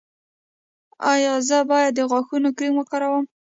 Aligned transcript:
ایا 1.13 1.33
زه 1.47 1.57
باید 1.69 1.91
د 1.95 1.99
غاښونو 2.09 2.49
کریم 2.57 2.75
وکاروم؟ 2.77 3.25